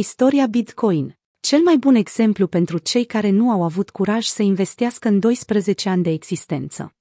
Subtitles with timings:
[0.00, 1.18] Istoria Bitcoin.
[1.40, 5.88] Cel mai bun exemplu pentru cei care nu au avut curaj să investească în 12
[5.88, 6.94] ani de existență.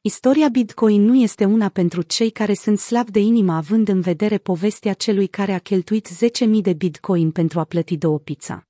[0.00, 4.38] Istoria Bitcoin nu este una pentru cei care sunt slabi de inimă având în vedere
[4.38, 8.68] povestea celui care a cheltuit 10.000 de Bitcoin pentru a plăti două pizza.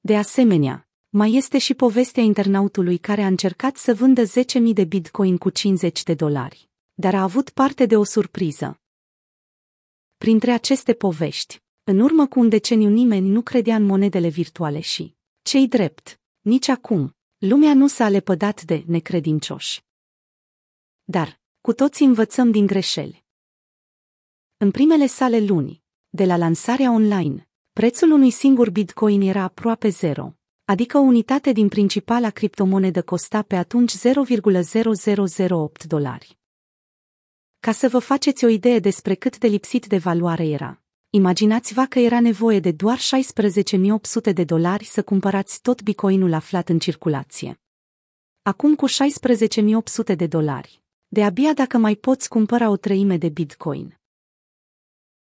[0.00, 5.36] De asemenea, mai este și povestea internautului care a încercat să vândă 10.000 de Bitcoin
[5.36, 8.80] cu 50 de dolari, dar a avut parte de o surpriză.
[10.16, 15.16] Printre aceste povești, în urmă cu un deceniu nimeni nu credea în monedele virtuale și,
[15.42, 19.84] cei drept, nici acum, lumea nu s-a lepădat de necredincioși.
[21.04, 23.24] Dar, cu toții învățăm din greșeli.
[24.56, 30.34] În primele sale luni, de la lansarea online, prețul unui singur bitcoin era aproape zero,
[30.64, 36.38] adică o unitate din principala criptomonedă costa pe atunci 0,0008 dolari.
[37.58, 40.80] Ca să vă faceți o idee despre cât de lipsit de valoare era,
[41.16, 46.78] Imaginați-vă că era nevoie de doar 16.800 de dolari să cumpărați tot bitcoinul aflat în
[46.78, 47.60] circulație.
[48.42, 50.82] Acum cu 16.800 de dolari.
[51.08, 53.98] De abia dacă mai poți cumpăra o treime de bitcoin.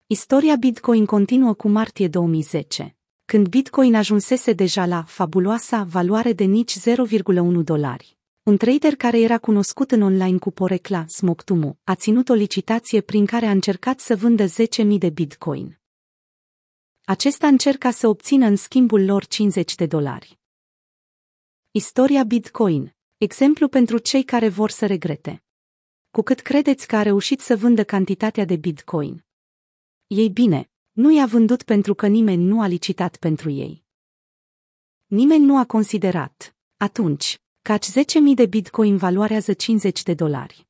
[0.06, 6.78] Istoria Bitcoin continuă cu martie 2010, când Bitcoin ajunsese deja la fabuloasa valoare de nici
[6.78, 8.15] 0,1 dolari.
[8.46, 13.26] Un trader care era cunoscut în online cu porecla Smoktumu a ținut o licitație prin
[13.26, 15.78] care a încercat să vândă 10.000 de bitcoin.
[17.04, 20.38] Acesta încerca să obțină în schimbul lor 50 de dolari.
[21.70, 22.96] Istoria Bitcoin.
[23.16, 25.42] Exemplu pentru cei care vor să regrete.
[26.10, 29.24] Cu cât credeți că a reușit să vândă cantitatea de Bitcoin.
[30.06, 33.84] Ei bine, nu i-a vândut pentru că nimeni nu a licitat pentru ei.
[35.06, 40.66] Nimeni nu a considerat, atunci, Caci 10.000 de bitcoin valorează 50 de dolari.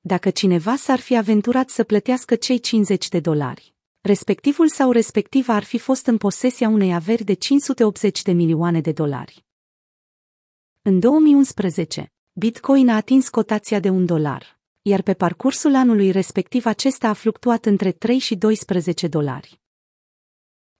[0.00, 5.64] Dacă cineva s-ar fi aventurat să plătească cei 50 de dolari, respectivul sau respectiva ar
[5.64, 9.44] fi fost în posesia unei averi de 580 de milioane de dolari.
[10.82, 17.08] În 2011, Bitcoin a atins cotația de un dolar, iar pe parcursul anului respectiv acesta
[17.08, 19.60] a fluctuat între 3 și 12 dolari.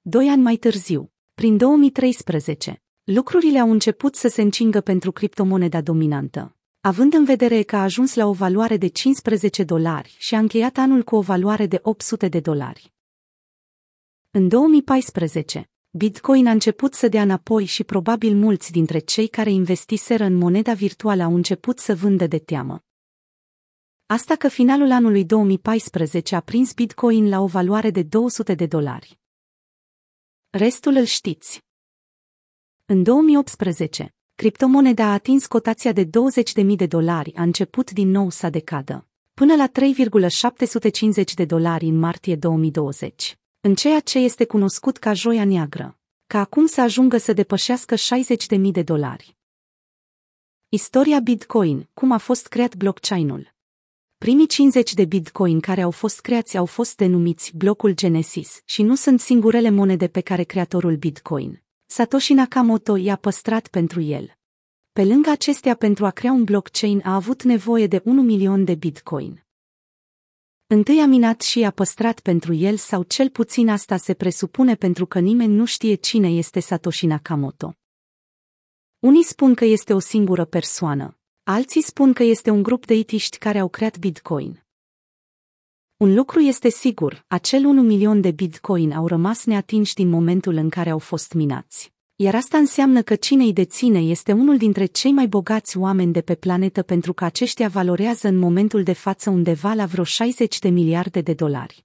[0.00, 6.56] Doi ani mai târziu, prin 2013, lucrurile au început să se încingă pentru criptomoneda dominantă.
[6.80, 10.76] Având în vedere că a ajuns la o valoare de 15 dolari și a încheiat
[10.76, 12.92] anul cu o valoare de 800 de dolari.
[14.30, 20.24] În 2014, Bitcoin a început să dea înapoi și probabil mulți dintre cei care investiseră
[20.24, 22.84] în moneda virtuală au început să vândă de teamă.
[24.06, 29.18] Asta că finalul anului 2014 a prins Bitcoin la o valoare de 200 de dolari.
[30.50, 31.66] Restul îl știți.
[32.90, 36.10] În 2018, criptomoneda a atins cotația de 20.000
[36.76, 42.36] de dolari, a început din nou să decadă, până la 3,750 de dolari în martie
[42.36, 47.94] 2020, în ceea ce este cunoscut ca joia neagră, ca acum să ajungă să depășească
[47.94, 49.36] 60.000 de dolari.
[50.68, 53.54] Istoria Bitcoin, cum a fost creat blockchain-ul.
[54.18, 58.94] Primii 50 de bitcoin care au fost creați au fost denumiți blocul Genesis și nu
[58.94, 64.36] sunt singurele monede pe care creatorul Bitcoin, Satoshi Nakamoto i-a păstrat pentru el.
[64.92, 68.74] Pe lângă acestea, pentru a crea un blockchain a avut nevoie de 1 milion de
[68.74, 69.44] bitcoin.
[70.66, 75.06] Întâi a minat și a păstrat pentru el sau cel puțin asta se presupune pentru
[75.06, 77.74] că nimeni nu știe cine este Satoshi Nakamoto.
[78.98, 83.38] Unii spun că este o singură persoană, alții spun că este un grup de itiști
[83.38, 84.67] care au creat Bitcoin.
[85.98, 90.68] Un lucru este sigur, acel 1 milion de bitcoin au rămas neatinși din momentul în
[90.68, 91.92] care au fost minați.
[92.16, 96.20] Iar asta înseamnă că cine îi deține este unul dintre cei mai bogați oameni de
[96.20, 100.68] pe planetă pentru că aceștia valorează în momentul de față undeva la vreo 60 de
[100.68, 101.84] miliarde de dolari.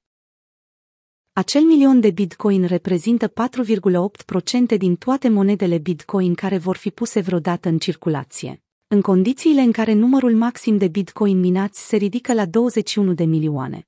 [1.31, 7.69] Acel milion de bitcoin reprezintă 4,8% din toate monedele bitcoin care vor fi puse vreodată
[7.69, 13.13] în circulație, în condițiile în care numărul maxim de bitcoin minați se ridică la 21
[13.13, 13.88] de milioane.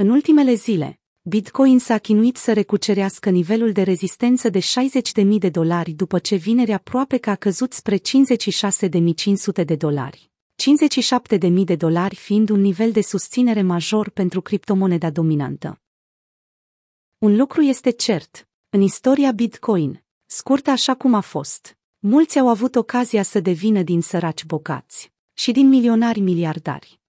[0.00, 5.90] În ultimele zile, Bitcoin s-a chinuit să recucerească nivelul de rezistență de 60.000 de dolari
[5.92, 10.30] după ce vineri aproape că a căzut spre 56.500 de dolari.
[11.38, 15.80] 57.000 de dolari fiind un nivel de susținere major pentru criptomoneda dominantă.
[17.18, 22.74] Un lucru este cert, în istoria Bitcoin, scurtă așa cum a fost, mulți au avut
[22.76, 27.00] ocazia să devină din săraci bogați și din milionari miliardari.